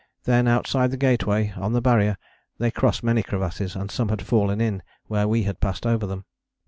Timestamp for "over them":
5.85-6.25